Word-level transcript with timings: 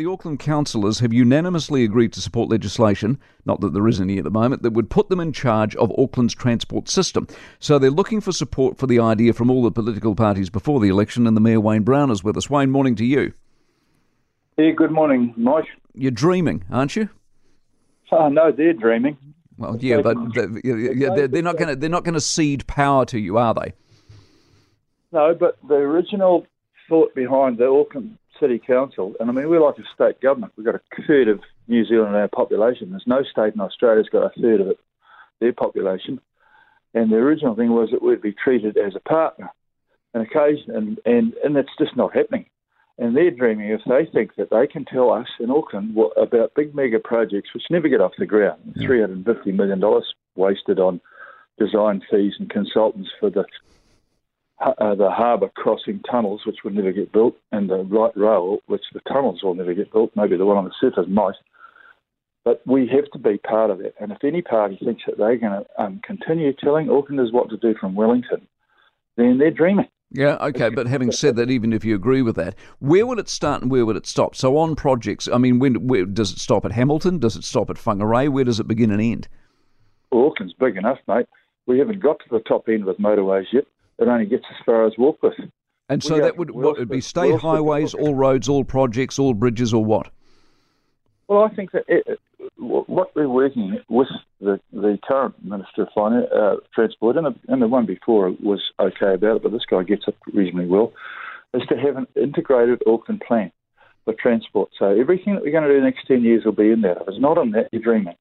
the 0.00 0.10
Auckland 0.10 0.38
councillors 0.38 1.00
have 1.00 1.12
unanimously 1.12 1.84
agreed 1.84 2.10
to 2.14 2.22
support 2.22 2.48
legislation, 2.48 3.18
not 3.44 3.60
that 3.60 3.74
there 3.74 3.86
is 3.86 4.00
any 4.00 4.16
at 4.16 4.24
the 4.24 4.30
moment, 4.30 4.62
that 4.62 4.72
would 4.72 4.88
put 4.88 5.10
them 5.10 5.20
in 5.20 5.30
charge 5.30 5.76
of 5.76 5.92
Auckland's 5.98 6.34
transport 6.34 6.88
system. 6.88 7.26
So 7.58 7.78
they're 7.78 7.90
looking 7.90 8.22
for 8.22 8.32
support 8.32 8.78
for 8.78 8.86
the 8.86 8.98
idea 8.98 9.34
from 9.34 9.50
all 9.50 9.62
the 9.62 9.70
political 9.70 10.14
parties 10.14 10.48
before 10.48 10.80
the 10.80 10.88
election, 10.88 11.26
and 11.26 11.36
the 11.36 11.40
Mayor 11.42 11.60
Wayne 11.60 11.82
Brown 11.82 12.10
is 12.10 12.24
with 12.24 12.38
us. 12.38 12.48
Wayne, 12.48 12.70
morning 12.70 12.94
to 12.94 13.04
you. 13.04 13.34
Yeah, 14.56 14.70
good 14.70 14.90
morning, 14.90 15.34
Mike. 15.36 15.66
You're 15.94 16.12
dreaming, 16.12 16.64
aren't 16.70 16.96
you? 16.96 17.10
Oh, 18.10 18.30
no, 18.30 18.52
they're 18.52 18.72
dreaming. 18.72 19.18
Well, 19.58 19.76
yeah, 19.80 20.00
but 20.00 20.16
they're, 20.32 21.28
they're 21.28 21.42
not 21.42 21.58
going 21.58 21.68
to 21.68 21.76
they're 21.76 21.90
not 21.90 22.04
going 22.04 22.14
to 22.14 22.22
cede 22.22 22.66
power 22.66 23.04
to 23.04 23.18
you, 23.18 23.36
are 23.36 23.52
they? 23.52 23.74
No, 25.12 25.34
but 25.38 25.58
the 25.68 25.74
original 25.74 26.46
thought 26.88 27.14
behind 27.14 27.58
the 27.58 27.66
Auckland 27.66 28.16
City 28.40 28.58
Council, 28.58 29.14
and 29.20 29.28
I 29.28 29.32
mean, 29.32 29.48
we're 29.48 29.64
like 29.64 29.78
a 29.78 29.84
state 29.94 30.20
government. 30.20 30.52
We've 30.56 30.66
got 30.66 30.74
a 30.74 31.02
third 31.06 31.28
of 31.28 31.40
New 31.68 31.84
Zealand 31.84 32.14
in 32.14 32.20
our 32.20 32.28
population. 32.28 32.90
There's 32.90 33.04
no 33.06 33.22
state 33.22 33.54
in 33.54 33.60
Australia's 33.60 34.08
got 34.10 34.24
a 34.24 34.40
third 34.40 34.60
of 34.60 34.68
it, 34.68 34.78
their 35.40 35.52
population. 35.52 36.20
And 36.94 37.12
the 37.12 37.16
original 37.16 37.54
thing 37.54 37.70
was 37.70 37.90
that 37.90 38.02
we'd 38.02 38.22
be 38.22 38.32
treated 38.32 38.76
as 38.76 38.96
a 38.96 39.08
partner, 39.08 39.50
an 40.14 40.22
occasion, 40.22 40.74
and, 40.74 40.98
and, 41.04 41.34
and 41.44 41.56
it's 41.56 41.70
just 41.78 41.96
not 41.96 42.14
happening. 42.14 42.46
And 42.98 43.16
they're 43.16 43.30
dreaming 43.30 43.70
if 43.70 43.80
they 43.86 44.04
think 44.12 44.34
that 44.36 44.50
they 44.50 44.66
can 44.66 44.84
tell 44.84 45.10
us 45.10 45.28
in 45.38 45.50
Auckland 45.50 45.94
what, 45.94 46.12
about 46.20 46.54
big 46.54 46.74
mega 46.74 46.98
projects 46.98 47.54
which 47.54 47.64
never 47.70 47.88
get 47.88 48.00
off 48.00 48.12
the 48.18 48.26
ground. 48.26 48.74
$350 48.76 49.46
million 49.54 49.82
wasted 50.34 50.78
on 50.78 51.00
design 51.58 52.02
fees 52.10 52.34
and 52.38 52.50
consultants 52.50 53.10
for 53.18 53.30
the 53.30 53.44
uh, 54.60 54.94
the 54.94 55.10
harbour 55.10 55.48
crossing 55.56 56.00
tunnels, 56.10 56.42
which 56.46 56.58
will 56.64 56.72
never 56.72 56.92
get 56.92 57.12
built, 57.12 57.34
and 57.52 57.70
the 57.70 57.76
light 57.76 58.16
rail, 58.16 58.58
which 58.66 58.82
the 58.92 59.00
tunnels 59.00 59.42
will 59.42 59.54
never 59.54 59.74
get 59.74 59.92
built. 59.92 60.10
Maybe 60.14 60.36
the 60.36 60.46
one 60.46 60.56
on 60.56 60.64
the 60.64 60.74
surface 60.80 61.06
might. 61.08 61.34
But 62.44 62.62
we 62.66 62.88
have 62.88 63.10
to 63.12 63.18
be 63.18 63.38
part 63.38 63.70
of 63.70 63.80
it. 63.80 63.94
And 64.00 64.12
if 64.12 64.24
any 64.24 64.42
party 64.42 64.78
thinks 64.82 65.02
that 65.06 65.18
they're 65.18 65.36
going 65.36 65.64
to 65.64 65.82
um, 65.82 66.00
continue 66.04 66.52
telling 66.52 66.86
Aucklanders 66.86 67.32
what 67.32 67.50
to 67.50 67.56
do 67.56 67.74
from 67.78 67.94
Wellington, 67.94 68.46
then 69.16 69.38
they're 69.38 69.50
dreaming. 69.50 69.88
Yeah, 70.12 70.36
okay, 70.40 70.70
but 70.70 70.88
having 70.88 71.12
said 71.12 71.36
that, 71.36 71.50
even 71.50 71.72
if 71.72 71.84
you 71.84 71.94
agree 71.94 72.20
with 72.20 72.34
that, 72.36 72.56
where 72.80 73.06
would 73.06 73.20
it 73.20 73.28
start 73.28 73.62
and 73.62 73.70
where 73.70 73.86
would 73.86 73.96
it 73.96 74.06
stop? 74.06 74.34
So 74.34 74.56
on 74.56 74.74
projects, 74.74 75.28
I 75.28 75.38
mean, 75.38 75.60
when 75.60 75.86
where, 75.86 76.04
does 76.04 76.32
it 76.32 76.40
stop 76.40 76.64
at 76.64 76.72
Hamilton? 76.72 77.20
Does 77.20 77.36
it 77.36 77.44
stop 77.44 77.70
at 77.70 77.76
Whangarei? 77.76 78.28
Where 78.28 78.42
does 78.42 78.58
it 78.58 78.66
begin 78.66 78.90
and 78.90 79.00
end? 79.00 79.28
Well, 80.10 80.26
Auckland's 80.26 80.54
big 80.54 80.76
enough, 80.76 80.98
mate. 81.06 81.26
We 81.66 81.78
haven't 81.78 82.02
got 82.02 82.18
to 82.20 82.24
the 82.28 82.40
top 82.40 82.68
end 82.68 82.86
with 82.86 82.98
motorways 82.98 83.46
yet. 83.52 83.66
It 84.00 84.08
only 84.08 84.26
gets 84.26 84.44
as 84.50 84.56
far 84.64 84.86
as 84.86 84.94
Warkworth. 84.94 85.50
And 85.88 86.02
so 86.02 86.18
that 86.20 86.36
would 86.36 86.52
what, 86.52 86.78
would 86.78 86.88
be 86.88 87.00
state 87.00 87.38
highways, 87.38 87.94
all 87.94 88.14
roads, 88.14 88.48
all 88.48 88.64
projects, 88.64 89.18
all 89.18 89.34
bridges, 89.34 89.74
or 89.74 89.84
what? 89.84 90.08
Well, 91.28 91.42
I 91.42 91.54
think 91.54 91.72
that 91.72 91.84
it, 91.88 92.18
what 92.56 93.14
we're 93.14 93.28
working 93.28 93.78
with 93.88 94.08
the, 94.40 94.60
the 94.72 94.98
current 95.06 95.34
Minister 95.44 95.82
of 95.82 95.88
Finance, 95.94 96.26
uh, 96.34 96.56
Transport, 96.74 97.16
and 97.16 97.26
the, 97.26 97.34
and 97.52 97.60
the 97.60 97.68
one 97.68 97.86
before 97.86 98.30
was 98.42 98.62
okay 98.78 99.14
about 99.14 99.36
it, 99.36 99.42
but 99.42 99.52
this 99.52 99.64
guy 99.68 99.82
gets 99.82 100.04
it 100.06 100.16
reasonably 100.32 100.66
well, 100.66 100.92
is 101.54 101.62
to 101.68 101.76
have 101.76 101.96
an 101.96 102.06
integrated 102.16 102.82
Auckland 102.86 103.22
plan 103.26 103.52
for 104.04 104.14
transport. 104.14 104.70
So 104.78 104.86
everything 104.86 105.34
that 105.34 105.42
we're 105.42 105.52
going 105.52 105.64
to 105.64 105.70
do 105.70 105.76
in 105.76 105.82
the 105.82 105.90
next 105.90 106.06
10 106.06 106.22
years 106.22 106.44
will 106.44 106.52
be 106.52 106.70
in 106.70 106.80
there. 106.80 106.96
If 107.00 107.08
it's 107.08 107.20
not 107.20 107.38
in 107.38 107.50
that, 107.52 107.68
you're 107.72 107.82
dreaming. 107.82 108.14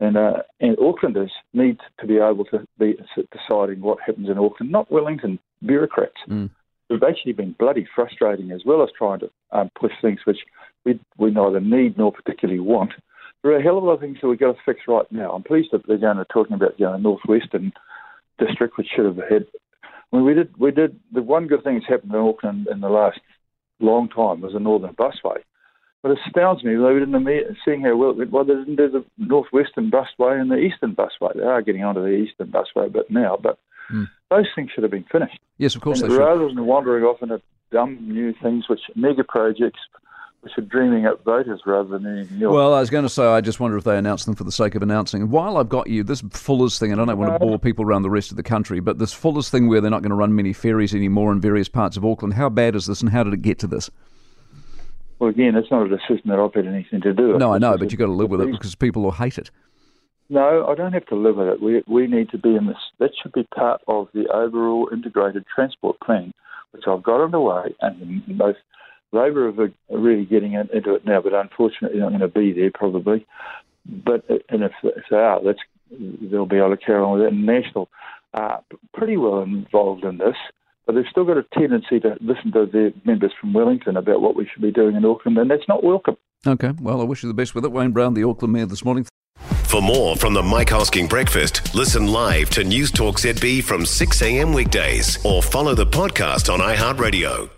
And, 0.00 0.16
uh, 0.16 0.42
and 0.60 0.76
Aucklanders 0.76 1.30
need 1.52 1.78
to 2.00 2.06
be 2.06 2.18
able 2.18 2.44
to 2.46 2.64
be 2.78 2.96
deciding 3.16 3.80
what 3.80 3.98
happens 4.04 4.28
in 4.28 4.38
Auckland, 4.38 4.70
not 4.70 4.90
Wellington 4.92 5.38
bureaucrats. 5.64 6.14
Mm. 6.28 6.50
We've 6.88 7.02
actually 7.02 7.32
been 7.32 7.56
bloody 7.58 7.86
frustrating 7.94 8.52
as 8.52 8.62
well 8.64 8.82
as 8.82 8.90
trying 8.96 9.20
to 9.20 9.30
um, 9.50 9.70
push 9.78 9.92
things 10.00 10.20
which 10.24 10.38
we, 10.84 11.00
we 11.18 11.30
neither 11.30 11.60
need 11.60 11.98
nor 11.98 12.12
particularly 12.12 12.60
want. 12.60 12.92
There 13.42 13.52
are 13.52 13.58
a 13.58 13.62
hell 13.62 13.78
of 13.78 13.84
a 13.84 13.86
lot 13.86 13.94
of 13.94 14.00
things 14.00 14.18
that 14.20 14.28
we've 14.28 14.38
got 14.38 14.52
to 14.52 14.58
fix 14.64 14.80
right 14.88 15.10
now. 15.10 15.32
I'm 15.32 15.42
pleased 15.42 15.68
that 15.72 15.86
they're 15.86 15.98
going 15.98 16.16
to 16.16 16.24
talking 16.26 16.54
about 16.54 16.78
you 16.78 16.86
know, 16.86 16.96
Northwestern 16.96 17.72
district, 18.38 18.78
which 18.78 18.88
should 18.94 19.04
have 19.04 19.16
had. 19.16 19.46
I 19.84 20.16
mean, 20.16 20.24
we 20.24 20.34
did 20.34 20.56
we 20.56 20.70
did 20.70 20.98
the 21.12 21.22
one 21.22 21.46
good 21.46 21.62
thing 21.62 21.74
that's 21.74 21.88
happened 21.88 22.12
in 22.12 22.20
Auckland 22.20 22.66
in 22.68 22.80
the 22.80 22.88
last 22.88 23.20
long 23.80 24.08
time 24.08 24.40
was 24.40 24.54
the 24.54 24.60
Northern 24.60 24.94
Busway. 24.94 25.38
But 26.02 26.12
it 26.12 26.18
astounds 26.26 26.62
me 26.62 26.76
they 26.76 26.98
didn't 26.98 27.56
seeing 27.64 27.82
how 27.82 27.96
well 27.96 28.14
well 28.30 28.44
they 28.44 28.54
didn't 28.54 28.76
do 28.76 28.88
the 28.88 29.04
northwestern 29.18 29.90
busway 29.90 30.40
and 30.40 30.50
the 30.50 30.58
eastern 30.58 30.94
busway. 30.94 31.34
They 31.34 31.42
are 31.42 31.62
getting 31.62 31.84
onto 31.84 32.02
the 32.02 32.14
eastern 32.14 32.52
busway, 32.52 32.92
but 32.92 33.10
now, 33.10 33.36
but 33.42 33.58
mm. 33.90 34.08
those 34.30 34.46
things 34.54 34.70
should 34.72 34.84
have 34.84 34.92
been 34.92 35.06
finished. 35.10 35.38
Yes, 35.58 35.74
of 35.74 35.80
course. 35.80 36.00
And 36.00 36.12
rather 36.12 36.46
than 36.46 36.64
wandering 36.66 37.04
off 37.04 37.20
into 37.20 37.42
dumb 37.72 37.98
new 38.00 38.32
things, 38.40 38.68
which 38.68 38.80
mega 38.94 39.24
projects, 39.24 39.80
which 40.40 40.56
are 40.56 40.62
dreaming 40.62 41.06
up 41.06 41.24
voters 41.24 41.62
rather 41.66 41.98
than 41.98 42.06
anything 42.06 42.42
else. 42.42 42.54
Well, 42.54 42.74
I 42.74 42.80
was 42.80 42.90
going 42.90 43.04
to 43.04 43.08
say, 43.08 43.24
I 43.24 43.40
just 43.40 43.58
wonder 43.58 43.76
if 43.76 43.84
they 43.84 43.98
announce 43.98 44.24
them 44.24 44.36
for 44.36 44.44
the 44.44 44.52
sake 44.52 44.74
of 44.76 44.82
announcing. 44.82 45.22
And 45.22 45.32
while 45.32 45.56
I've 45.56 45.68
got 45.68 45.88
you, 45.88 46.04
this 46.04 46.22
Fuller's 46.30 46.78
thing, 46.78 46.92
and 46.92 47.00
I 47.00 47.04
don't 47.04 47.18
want 47.18 47.32
to 47.32 47.38
bore 47.38 47.58
people 47.58 47.84
around 47.84 48.02
the 48.02 48.10
rest 48.10 48.30
of 48.30 48.36
the 48.36 48.42
country, 48.42 48.78
but 48.80 48.98
this 48.98 49.12
Fuller's 49.12 49.50
thing 49.50 49.68
where 49.68 49.80
they're 49.80 49.90
not 49.90 50.02
going 50.02 50.10
to 50.10 50.16
run 50.16 50.34
many 50.34 50.52
ferries 50.52 50.94
anymore 50.94 51.32
in 51.32 51.40
various 51.40 51.68
parts 51.68 51.96
of 51.96 52.04
Auckland, 52.04 52.34
how 52.34 52.48
bad 52.48 52.76
is 52.76 52.86
this 52.86 53.00
and 53.00 53.10
how 53.10 53.24
did 53.24 53.34
it 53.34 53.42
get 53.42 53.58
to 53.58 53.66
this? 53.66 53.90
Well, 55.18 55.30
again, 55.30 55.56
it's 55.56 55.70
not 55.70 55.86
a 55.86 55.88
decision 55.88 56.30
that 56.30 56.38
I've 56.38 56.54
had 56.54 56.66
anything 56.66 57.00
to 57.00 57.12
do 57.12 57.28
with. 57.28 57.38
No, 57.38 57.52
I 57.52 57.58
know, 57.58 57.76
but 57.76 57.90
you've 57.90 57.98
got 57.98 58.06
to 58.06 58.12
live 58.12 58.30
with 58.30 58.40
it 58.40 58.52
because 58.52 58.74
people 58.74 59.02
will 59.02 59.12
hate 59.12 59.38
it. 59.38 59.50
No, 60.30 60.66
I 60.66 60.74
don't 60.74 60.92
have 60.92 61.06
to 61.06 61.16
live 61.16 61.36
with 61.36 61.48
it. 61.48 61.62
We 61.62 61.82
we 61.86 62.06
need 62.06 62.30
to 62.30 62.38
be 62.38 62.54
in 62.54 62.66
this. 62.66 62.76
That 62.98 63.10
should 63.20 63.32
be 63.32 63.44
part 63.44 63.80
of 63.88 64.08
the 64.12 64.28
overall 64.28 64.88
integrated 64.92 65.44
transport 65.52 65.98
plan, 66.00 66.32
which 66.72 66.84
I've 66.86 67.02
got 67.02 67.24
underway, 67.24 67.74
and 67.80 68.38
both 68.38 68.56
Labor 69.12 69.48
are 69.48 69.98
really 69.98 70.26
getting 70.26 70.52
into 70.52 70.94
it 70.94 71.06
now, 71.06 71.22
but 71.22 71.32
unfortunately, 71.32 71.98
not 71.98 72.10
going 72.10 72.20
to 72.20 72.28
be 72.28 72.52
there 72.52 72.70
probably. 72.72 73.26
But 73.86 74.24
and 74.50 74.62
if, 74.64 74.72
if 74.82 75.04
they 75.10 75.16
are, 75.16 75.42
that's 75.42 75.60
they'll 75.90 76.44
be 76.44 76.58
able 76.58 76.76
to 76.76 76.84
carry 76.84 77.02
on 77.02 77.18
with 77.18 77.22
it. 77.22 77.32
And 77.32 77.46
National 77.46 77.88
are 78.34 78.62
pretty 78.92 79.16
well 79.16 79.40
involved 79.40 80.04
in 80.04 80.18
this 80.18 80.36
but 80.88 80.94
they've 80.94 81.04
still 81.10 81.26
got 81.26 81.36
a 81.36 81.44
tendency 81.52 82.00
to 82.00 82.16
listen 82.22 82.50
to 82.50 82.64
their 82.64 82.92
members 83.04 83.30
from 83.38 83.52
Wellington 83.52 83.98
about 83.98 84.22
what 84.22 84.34
we 84.34 84.48
should 84.50 84.62
be 84.62 84.72
doing 84.72 84.96
in 84.96 85.04
Auckland, 85.04 85.36
and 85.36 85.50
that's 85.50 85.68
not 85.68 85.84
welcome. 85.84 86.16
Okay, 86.46 86.72
well, 86.80 87.02
I 87.02 87.04
wish 87.04 87.22
you 87.22 87.28
the 87.28 87.34
best 87.34 87.54
with 87.54 87.66
it. 87.66 87.72
Wayne 87.72 87.90
Brown, 87.90 88.14
the 88.14 88.24
Auckland 88.24 88.54
Mayor, 88.54 88.64
this 88.64 88.86
morning. 88.86 89.06
For 89.64 89.82
more 89.82 90.16
from 90.16 90.32
the 90.32 90.42
Mike 90.42 90.68
Hosking 90.68 91.06
Breakfast, 91.06 91.74
listen 91.74 92.06
live 92.06 92.48
to 92.50 92.64
News 92.64 92.90
Talk 92.90 93.16
ZB 93.16 93.62
from 93.62 93.84
6 93.84 94.22
a.m. 94.22 94.54
weekdays 94.54 95.22
or 95.26 95.42
follow 95.42 95.74
the 95.74 95.84
podcast 95.84 96.50
on 96.50 96.60
iHeartRadio. 96.60 97.57